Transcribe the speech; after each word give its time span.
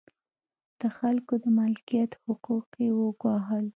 د 0.79 0.81
خلکو 0.97 1.33
د 1.43 1.45
مالکیت 1.57 2.11
حقوق 2.25 2.67
یې 2.83 2.89
وګواښل. 2.99 3.65